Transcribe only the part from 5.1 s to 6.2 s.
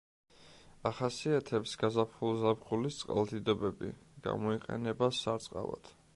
სარწყავად.